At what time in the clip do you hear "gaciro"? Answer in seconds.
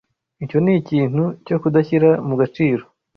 2.41-2.83